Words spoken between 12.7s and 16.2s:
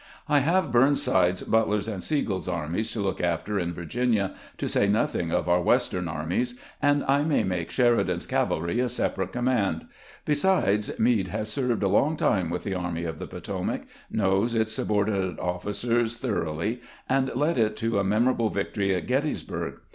Army of the Potomac, knows its subordinate officers